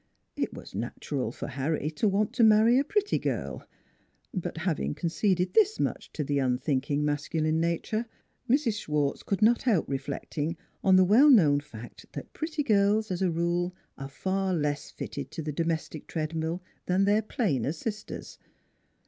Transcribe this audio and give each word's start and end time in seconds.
It 0.35 0.51
was 0.51 0.73
natural 0.73 1.31
for 1.31 1.47
Harry 1.47 1.91
to 1.91 2.07
want 2.07 2.33
to 2.33 2.43
marry 2.43 2.79
a 2.79 2.83
pretty 2.83 3.19
girl; 3.19 3.63
but 4.33 4.57
having 4.57 4.95
conceded 4.95 5.53
this 5.53 5.79
much 5.79 6.11
to 6.13 6.23
the 6.23 6.39
unthinking 6.39 7.05
masculine 7.05 7.59
nature, 7.59 8.07
Mrs. 8.49 8.79
Schwartz 8.79 9.21
could 9.21 9.43
not 9.43 9.61
help 9.61 9.87
reflecting 9.87 10.57
on 10.83 10.95
the 10.95 11.03
well 11.03 11.29
known 11.29 11.59
fact 11.59 12.07
that 12.13 12.33
pretty 12.33 12.63
girls, 12.63 13.11
as 13.11 13.21
a 13.21 13.29
rule, 13.29 13.75
are 13.95 14.09
far 14.09 14.55
less 14.55 14.89
fitted 14.89 15.29
to 15.29 15.43
the 15.43 15.51
domestic 15.53 16.07
treadmill 16.07 16.63
than 16.87 17.05
their 17.05 17.21
plainer 17.21 17.71
sisters. 17.71 18.39